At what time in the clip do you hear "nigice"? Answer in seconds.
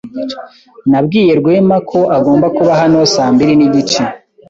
3.55-4.01